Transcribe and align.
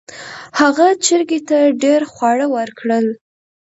هغې 0.59 0.89
چرګې 1.05 1.39
ته 1.49 1.57
ډیر 1.83 2.01
خواړه 2.11 2.45
ورکړل. 2.55 3.05